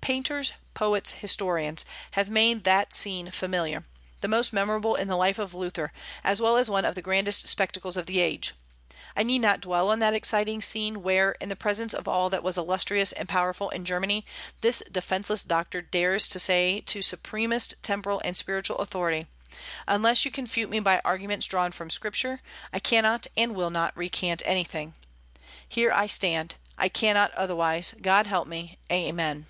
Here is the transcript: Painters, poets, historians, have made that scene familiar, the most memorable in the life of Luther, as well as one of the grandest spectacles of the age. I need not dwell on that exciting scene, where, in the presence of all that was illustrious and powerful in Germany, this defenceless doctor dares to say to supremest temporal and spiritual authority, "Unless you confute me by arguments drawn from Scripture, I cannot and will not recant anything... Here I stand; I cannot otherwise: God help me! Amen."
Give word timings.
Painters, 0.00 0.54
poets, 0.72 1.12
historians, 1.12 1.84
have 2.12 2.30
made 2.30 2.64
that 2.64 2.94
scene 2.94 3.30
familiar, 3.30 3.84
the 4.22 4.28
most 4.28 4.54
memorable 4.54 4.94
in 4.94 5.06
the 5.06 5.18
life 5.18 5.38
of 5.38 5.52
Luther, 5.52 5.92
as 6.24 6.40
well 6.40 6.56
as 6.56 6.70
one 6.70 6.86
of 6.86 6.94
the 6.94 7.02
grandest 7.02 7.46
spectacles 7.46 7.98
of 7.98 8.06
the 8.06 8.18
age. 8.18 8.54
I 9.14 9.22
need 9.22 9.40
not 9.40 9.60
dwell 9.60 9.90
on 9.90 9.98
that 9.98 10.14
exciting 10.14 10.62
scene, 10.62 11.02
where, 11.02 11.32
in 11.42 11.50
the 11.50 11.56
presence 11.56 11.92
of 11.92 12.08
all 12.08 12.30
that 12.30 12.42
was 12.42 12.56
illustrious 12.56 13.12
and 13.12 13.28
powerful 13.28 13.68
in 13.68 13.84
Germany, 13.84 14.24
this 14.62 14.82
defenceless 14.90 15.44
doctor 15.44 15.82
dares 15.82 16.26
to 16.28 16.38
say 16.38 16.80
to 16.86 17.02
supremest 17.02 17.74
temporal 17.82 18.22
and 18.24 18.34
spiritual 18.34 18.78
authority, 18.78 19.26
"Unless 19.86 20.24
you 20.24 20.30
confute 20.30 20.70
me 20.70 20.80
by 20.80 21.02
arguments 21.04 21.44
drawn 21.46 21.70
from 21.70 21.90
Scripture, 21.90 22.40
I 22.72 22.78
cannot 22.78 23.26
and 23.36 23.54
will 23.54 23.68
not 23.68 23.94
recant 23.94 24.40
anything... 24.46 24.94
Here 25.68 25.92
I 25.92 26.06
stand; 26.06 26.54
I 26.78 26.88
cannot 26.88 27.30
otherwise: 27.34 27.94
God 28.00 28.26
help 28.26 28.48
me! 28.48 28.78
Amen." 28.90 29.44